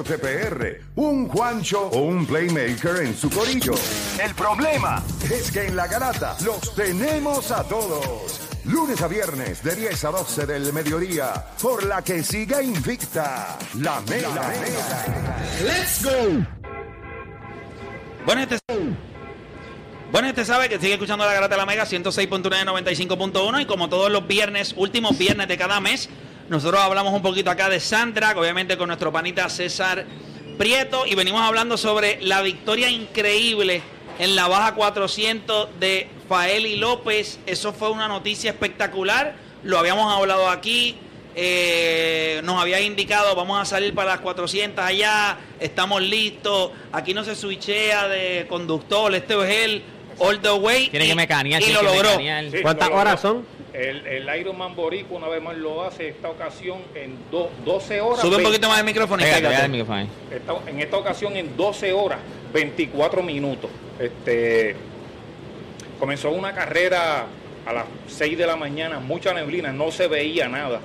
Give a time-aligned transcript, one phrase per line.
[0.00, 3.74] Deporte PR, un Juancho o un Playmaker en su corillo.
[4.18, 8.40] El problema es que en la garata los tenemos a todos.
[8.64, 14.00] Lunes a viernes de 10 a 12 del mediodía, por la que siga invicta la
[14.08, 14.52] Mega.
[15.64, 16.46] ¡Let's go!
[18.24, 18.58] Bueno, este,
[20.10, 23.90] bueno, este sabe que sigue escuchando la Garata de la Mega 106.9, 95.1 y como
[23.90, 26.08] todos los viernes, últimos viernes de cada mes,
[26.50, 30.04] nosotros hablamos un poquito acá de Sandra, obviamente con nuestro panita César
[30.58, 33.82] Prieto y venimos hablando sobre la victoria increíble
[34.18, 37.38] en la baja 400 de Faeli López.
[37.46, 39.36] Eso fue una noticia espectacular.
[39.62, 40.96] Lo habíamos hablado aquí.
[41.36, 46.72] Eh, nos había indicado, vamos a salir para las 400 allá, estamos listos.
[46.90, 49.84] Aquí no se switchea de conductor, este es él,
[50.20, 50.88] all the way.
[50.88, 52.10] Tiene y, que mecanear, y lo logró.
[52.16, 53.40] Sí, ¿Cuántas lo horas logró.
[53.42, 53.60] son?
[53.72, 58.20] El, el Ironman Boricua una vez más lo hace esta ocasión en do- 12 horas.
[58.20, 61.36] Sube un 20 poquito más el micrófono y Pégate, el micrófono esta- en esta ocasión
[61.36, 62.18] en 12 horas,
[62.52, 63.70] 24 minutos.
[63.98, 64.74] Este,
[65.98, 67.26] comenzó una carrera
[67.66, 70.80] a las 6 de la mañana, mucha neblina, no se veía nada.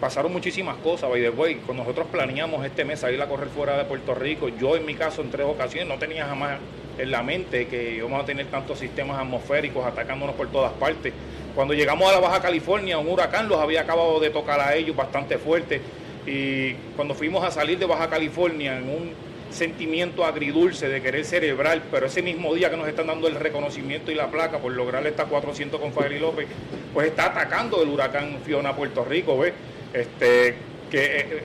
[0.00, 1.56] Pasaron muchísimas cosas, by the way.
[1.56, 4.94] Cuando nosotros planeamos este mes salir a correr fuera de Puerto Rico, yo en mi
[4.94, 6.58] caso en tres ocasiones no tenía jamás
[6.96, 11.12] en la mente que íbamos a tener tantos sistemas atmosféricos atacándonos por todas partes.
[11.54, 14.96] Cuando llegamos a la Baja California, un huracán los había acabado de tocar a ellos
[14.96, 15.82] bastante fuerte.
[16.26, 19.12] Y cuando fuimos a salir de Baja California en un
[19.50, 24.10] sentimiento agridulce de querer celebrar, pero ese mismo día que nos están dando el reconocimiento
[24.10, 26.46] y la placa por lograr esta 400 con Fabri López,
[26.94, 29.52] pues está atacando el huracán Fiona Puerto Rico, ¿ves?
[29.92, 30.54] Este,
[30.90, 31.42] que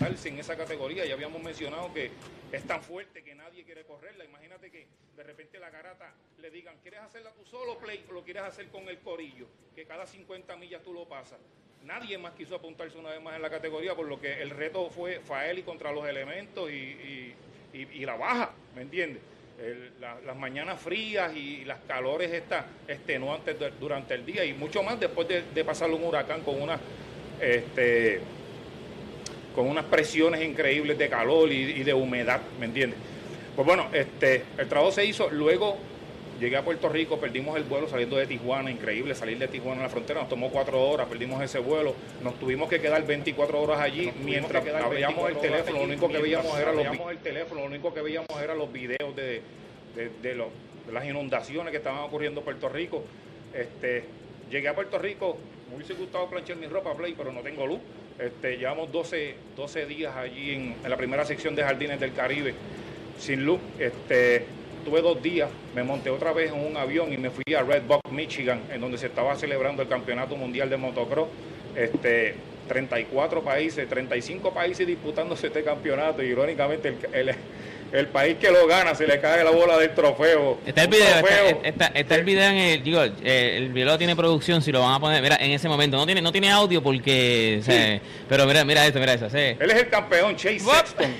[0.00, 1.04] eh, en esa categoría.
[1.04, 2.10] Ya habíamos mencionado que
[2.52, 4.24] es tan fuerte que nadie quiere correrla.
[4.24, 8.04] Imagínate que de repente la garata le digan, ¿quieres hacerla tú solo, Play?
[8.08, 11.38] O lo quieres hacer con el corillo, que cada 50 millas tú lo pasas.
[11.84, 14.90] Nadie más quiso apuntarse una vez más en la categoría, por lo que el reto
[14.90, 17.34] fue Faeli contra los elementos y,
[18.04, 19.22] la baja, ¿me entiendes?
[20.00, 25.28] Las mañanas frías y las calores estas extenuantes durante el día y mucho más después
[25.28, 26.78] de, de pasar un huracán con una
[27.40, 28.20] este,
[29.54, 32.98] con unas presiones increíbles de calor y, y de humedad, ¿me entiendes?
[33.56, 35.76] Pues bueno, este, el trabajo se hizo, luego
[36.38, 39.84] llegué a Puerto Rico, perdimos el vuelo saliendo de Tijuana, increíble salir de Tijuana a
[39.84, 43.80] la frontera, nos tomó cuatro horas, perdimos ese vuelo, nos tuvimos que quedar 24 horas
[43.80, 47.92] allí, mientras abríamos el teléfono, lo único que veíamos era los, el teléfono, lo único
[47.94, 49.42] que veíamos era los videos de,
[49.96, 50.48] de, de los-
[50.86, 53.04] de las inundaciones que estaban ocurriendo en Puerto Rico.
[53.54, 54.04] Este,
[54.50, 55.36] llegué a Puerto Rico,
[55.70, 57.78] me hubiese gustado planchar mi ropa play, pero no tengo luz.
[58.18, 62.54] Este, llevamos 12, 12 días allí en, la primera sección de Jardines del Caribe
[63.18, 63.60] sin luz.
[63.78, 64.44] Este,
[64.84, 67.84] tuve dos días, me monté otra vez en un avión y me fui a Red
[67.86, 71.28] Box, Michigan, en donde se estaba celebrando el Campeonato Mundial de Motocross.
[71.76, 72.34] Este,
[72.68, 76.22] 34 países, 35 países disputándose este campeonato.
[76.22, 77.34] Y irónicamente, el-
[77.92, 80.58] el país que lo gana se le cae la bola del trofeo.
[80.66, 81.60] Está el video, está, trofeo.
[81.64, 84.94] está- está el video en el, digo, eh, el video tiene producción, si lo van
[84.94, 88.00] a poner, mira, en ese momento, no tiene, no tiene audio porque, Sí.
[88.28, 89.26] pero mira, mira esto, mira eso.
[89.26, 90.60] Él es el campeón, Chase?
[90.60, 91.14] Sexton.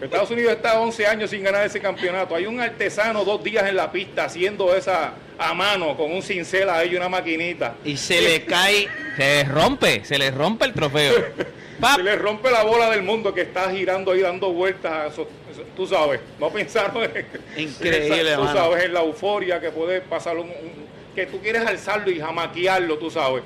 [0.00, 2.34] Estados Unidos está 11 años sin ganar ese campeonato.
[2.34, 6.68] Hay un artesano dos días en la pista haciendo esa a mano con un cincel
[6.70, 7.74] ahí y una maquinita.
[7.84, 8.88] Y se le cae.
[9.16, 11.14] Se rompe, se le rompe el trofeo.
[11.82, 11.96] Pap.
[11.96, 15.12] Se le rompe la bola del mundo que está girando ahí dando vueltas.
[15.12, 17.26] Eso- eso- tú sabes, no pensaron en,
[17.56, 21.66] Increíble, esa- tú sabes, en la euforia que puede pasar un, un- que tú quieres
[21.66, 23.42] alzarlo y jamaquearlo, tú sabes.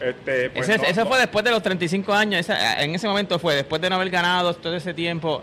[0.00, 1.06] Este, pues Ese, no, eso no.
[1.08, 4.08] fue después de los 35 años, esa- en ese momento fue, después de no haber
[4.08, 5.42] ganado todo ese tiempo.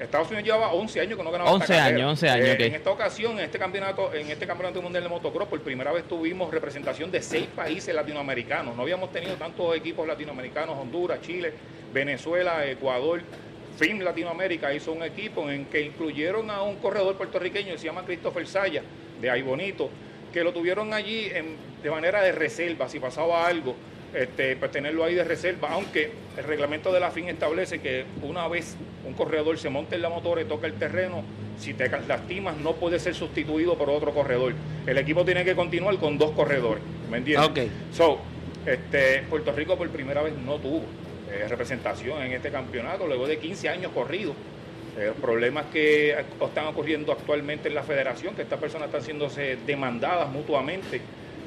[0.00, 1.96] Estados Unidos llevaba 11 años que no ganaba 11 esta carrera.
[1.96, 2.66] años, 11 años, Eh.
[2.66, 6.08] En esta ocasión, en este campeonato, en este campeonato mundial de motocross, por primera vez
[6.08, 8.74] tuvimos representación de seis países latinoamericanos.
[8.74, 11.52] No habíamos tenido tantos equipos latinoamericanos, Honduras, Chile,
[11.92, 13.20] Venezuela, Ecuador.
[13.78, 18.04] FIM Latinoamérica hizo un equipo en que incluyeron a un corredor puertorriqueño que se llama
[18.04, 18.82] Christopher Saya,
[19.20, 19.88] de Ay Bonito,
[20.32, 23.74] que lo tuvieron allí en- de manera de reserva, si pasaba algo,
[24.14, 28.46] este, pues tenerlo ahí de reserva, aunque el reglamento de la FIN establece que una
[28.46, 31.22] vez un corredor se monta en la motora y toca el terreno,
[31.58, 34.52] si te lastimas no puede ser sustituido por otro corredor.
[34.86, 37.48] El equipo tiene que continuar con dos corredores, ¿me entiendes?
[37.48, 37.58] Ok.
[37.92, 38.18] So,
[38.64, 40.84] Este, Puerto Rico por primera vez no tuvo
[41.32, 44.34] eh, representación en este campeonato luego de 15 años corridos.
[44.98, 46.10] Eh, problemas que
[46.44, 51.00] están ocurriendo actualmente en la federación, que estas personas están siéndose demandadas mutuamente.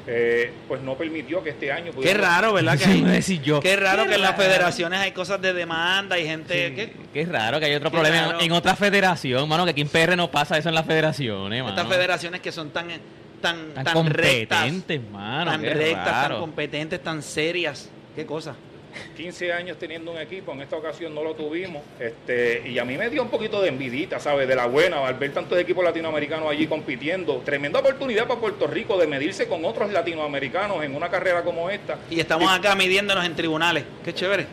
[0.08, 2.74] Eh, pues no permitió que este año Qué raro, ¿verdad?
[2.78, 3.60] Que Sí, hay- decir yo.
[3.60, 6.70] Qué raro Qué que en las federaciones hay cosas de demanda y gente...
[6.70, 6.94] Sí, ¿qué?
[7.12, 8.40] Qué raro que hay otro Qué problema en- raro.
[8.42, 11.76] en otra federación, mano, que aquí en PR no pasa eso en las federaciones, mano.
[11.76, 12.88] Estas federaciones que son tan,
[13.42, 17.90] tan, Tan tan rectas, competentes, mano, tan qué rectas, tan competentes, tan serias.
[18.16, 18.56] Qué cosa.
[19.18, 22.98] 15 años teniendo un equipo, en esta ocasión no lo tuvimos, este, y a mí
[22.98, 24.48] me dio un poquito de envidita, ¿sabes?
[24.48, 27.42] De la buena, al ver tantos equipos latinoamericanos allí compitiendo.
[27.46, 31.98] Tremenda oportunidad para Puerto Rico de medirse con otros latinoamericanos en una carrera como esta.
[32.10, 33.84] Y estamos acá midiéndonos en tribunales.
[34.04, 34.46] Qué chévere.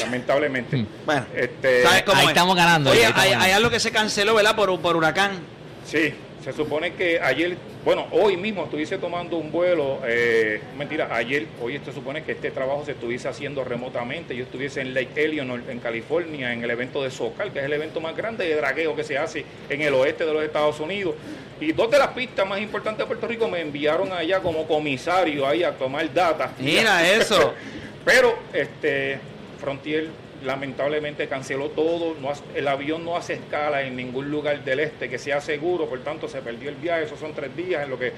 [0.00, 0.84] Lamentablemente.
[1.06, 2.30] Bueno, Este, ¿sabes cómo ahí es?
[2.30, 4.54] estamos ganando, Oye, ahí estamos hay, hay algo que se canceló, ¿verdad?
[4.54, 5.38] Por, por huracán.
[5.86, 6.12] Sí,
[6.46, 11.80] se supone que ayer, bueno, hoy mismo estuviese tomando un vuelo, eh, mentira, ayer, hoy
[11.84, 14.36] se supone que este trabajo se estuviese haciendo remotamente.
[14.36, 17.72] Yo estuviese en Lake Eleanor, en California, en el evento de Socal, que es el
[17.72, 21.16] evento más grande de dragueo que se hace en el oeste de los Estados Unidos.
[21.60, 25.48] Y dos de las pistas más importantes de Puerto Rico me enviaron allá como comisario
[25.48, 26.52] ahí a tomar data.
[26.60, 27.54] Mira eso.
[28.04, 29.18] Pero este
[29.58, 30.10] Frontier
[30.44, 35.18] lamentablemente canceló todo, no el avión no hace escala en ningún lugar del este que
[35.18, 38.12] sea seguro, por tanto se perdió el viaje, esos son tres días en lo que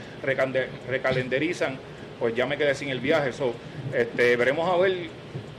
[0.88, 1.79] recalendarizan,
[2.19, 3.53] pues ya me quedé sin el viaje, eso
[3.94, 5.09] este, veremos a ver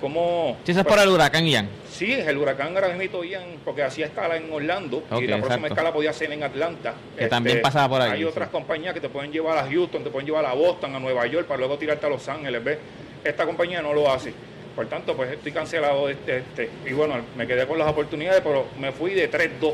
[0.01, 0.57] cómo...
[0.65, 1.69] Sí, eso es por el huracán, Ian.
[1.89, 5.67] Sí, el huracán ahora mismo Ian, porque hacía escala en Orlando y la próxima exacto.
[5.67, 6.93] escala podía ser en Atlanta.
[7.11, 8.23] Este, Que también pasaba por ahí, Hay sí.
[8.25, 11.25] otras compañías que te pueden llevar a Houston, te pueden llevar a Boston, a Nueva
[11.27, 12.63] York, para luego tirarte a Los Ángeles.
[12.63, 12.77] ¿ves?
[13.23, 14.33] Esta compañía no lo hace.
[14.79, 16.07] Por tanto, pues estoy cancelado.
[16.07, 19.73] Este, este, y bueno, me quedé con las oportunidades, pero me fui de 3-2.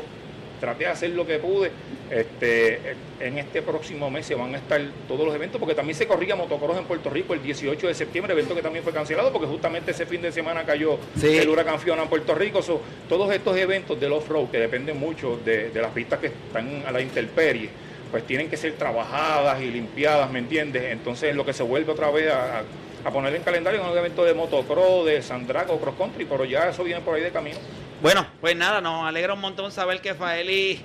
[0.58, 1.70] Traté de hacer lo que pude.
[2.10, 2.80] Este,
[3.20, 6.34] en este próximo mes se van a estar todos los eventos, porque también se corría
[6.34, 9.92] motocross en Puerto Rico el 18 de septiembre, evento que también fue cancelado, porque justamente
[9.92, 11.36] ese fin de semana cayó Sí.
[11.38, 12.60] el huracán Fiona en Puerto Rico.
[12.60, 16.82] So, todos estos eventos del off-road, que dependen mucho de, de las pistas que están
[16.84, 17.68] a la intemperie,
[18.10, 20.82] pues tienen que ser trabajadas y limpiadas, ¿me entiendes?
[20.90, 22.64] Entonces lo que se vuelve otra vez a, a-
[23.06, 26.68] a poner en calendario es un evento de motocross, de sandrago, cross country, pero ya
[26.68, 27.56] eso viene por ahí de camino.
[28.02, 30.80] Bueno, pues nada, nos alegra un montón saber que Faeli,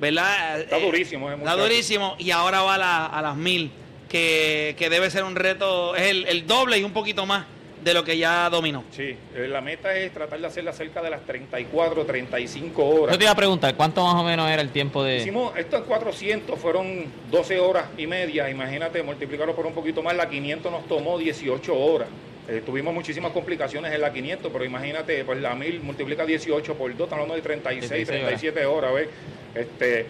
[0.00, 0.60] ¿verdad?
[0.60, 3.70] Está Eh, durísimo Está durísimo y ahora va a, la- a las mil,
[4.08, 7.44] que, que debe ser un reto, es el, el doble y un poquito más
[7.82, 8.84] de lo que ya dominó.
[8.90, 13.12] Sí, eh, la meta es tratar de hacerla cerca de las 34, 35 horas.
[13.14, 15.18] Yo te iba a preguntar, ¿cuánto más o menos era el tiempo de...?
[15.18, 20.14] Hicimos esto en 400, fueron 12 horas y media, imagínate, multiplicarlo por un poquito más,
[20.16, 22.08] la 500 nos tomó 18 horas.
[22.48, 26.90] Eh, tuvimos muchísimas complicaciones en la 500, pero imagínate, pues la 1000 multiplica 18 por
[26.90, 28.40] 2, estamos hablando de 36, 36 horas.
[28.40, 29.08] 37 horas, ¿ves?
[29.54, 30.06] Este,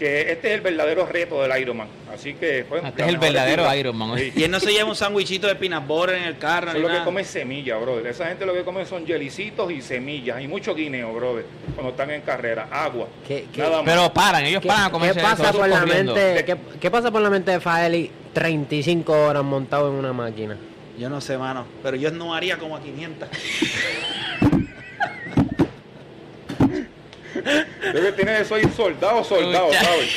[0.00, 1.86] que este es el verdadero reto del Ironman.
[2.12, 3.76] Así que, pues, Este es el verdadero fibra.
[3.76, 4.18] Ironman.
[4.18, 4.32] Sí.
[4.34, 6.70] Y él no se lleva un sándwichito de peanut butter en el carro.
[6.70, 8.06] Eso ni es lo que come es semilla, brother.
[8.06, 11.44] Esa gente lo que come son gelicitos y semillas y mucho guineo, brother,
[11.74, 12.66] cuando están en carrera.
[12.72, 13.08] Agua.
[13.28, 13.84] ¿Qué- qué- Nada más.
[13.84, 17.10] Pero paran, ellos ¿Qué, paran a qué comerse pasa por la mente, qué, qué pasa
[17.10, 20.56] por la mente de Faeli 35 horas montado en una máquina?
[20.98, 23.28] Yo no sé, mano, pero yo no haría como a 500.
[27.92, 30.08] Debe tener eso ahí soldado, soldado, Mucha- ¿sabes?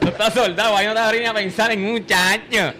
[0.00, 2.74] No está soldado, ahí no te da a pensar en muchacho.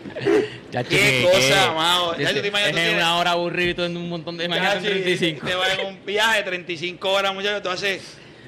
[0.73, 2.17] Chacho, Qué que- cosa, que- mao.
[2.17, 4.49] Ya es- yo te es tienes- una hora aburrido en un montón de...
[4.81, 5.47] Sí, 35.
[5.47, 7.63] Te vas en un viaje de 35 horas, muchachos.
[7.63, 8.03] Tú haces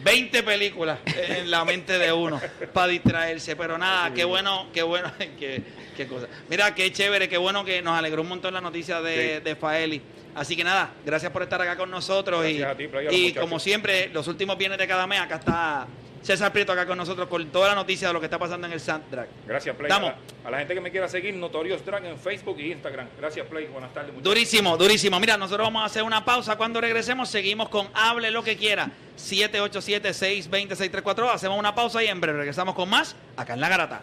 [0.06, 2.40] 20 películas en la mente de uno
[2.72, 3.56] para distraerse.
[3.56, 5.62] Pero nada, qué bueno, qué bueno, qué,
[5.96, 6.28] qué cosa.
[6.48, 9.42] Mira, qué chévere, qué bueno que nos alegró un montón la noticia de, Sí.
[9.44, 10.00] de Faeli.
[10.36, 12.44] Así que nada, gracias por estar acá con nosotros.
[12.46, 15.36] y Gracias a ti, Playa, y como siempre, los últimos viernes de cada mes, acá
[15.36, 15.86] está
[16.26, 18.72] César Prieto acá con nosotros con toda la noticia de lo que está pasando en
[18.72, 19.28] el Soundtrack.
[19.46, 19.88] Gracias, Play.
[19.88, 20.10] Estamos.
[20.10, 23.06] A la, a la gente que me quiera seguir, Notorious Drag en Facebook y Instagram.
[23.16, 23.66] Gracias, Play.
[23.66, 24.24] Buenas tardes, muchachos.
[24.24, 25.20] Durísimo, durísimo.
[25.20, 26.56] Mira, nosotros vamos a hacer una pausa.
[26.56, 28.90] Cuando regresemos, seguimos con Hable lo que quiera.
[29.16, 31.32] 787-620-634.
[31.32, 34.02] Hacemos una pausa y en breve regresamos con más acá en La Garata.